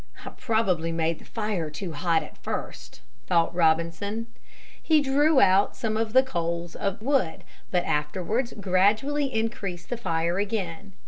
[0.25, 4.25] "I probably made the fire too hot at first," thought Robinson.
[4.81, 10.39] He drew out some of the coals and wood, but afterwards gradually increased the fire
[10.39, 10.93] again.